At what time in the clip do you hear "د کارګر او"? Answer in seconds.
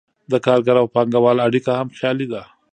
0.31-0.87